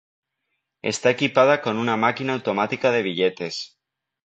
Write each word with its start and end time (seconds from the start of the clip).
Está 0.81 1.11
equipada 1.11 1.61
con 1.61 1.77
una 1.77 1.95
máquina 1.95 2.33
automática 2.33 2.89
de 2.89 3.03
billetes. 3.03 3.77